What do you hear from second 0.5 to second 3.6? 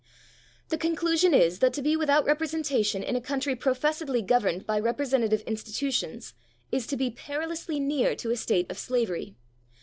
The conclusion is, that to be without representation in a country